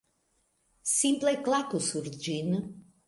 [0.93, 2.53] Simple klaku sur ĝin